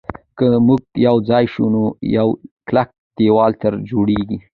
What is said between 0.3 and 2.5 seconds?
که موږ یو ځای شو نو یو